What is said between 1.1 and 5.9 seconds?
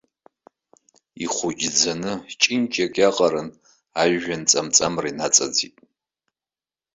Ихәыҷӡаны, ҷынҷак иаҟараны ажәҩан ҵамҵамра инаҵаӡит.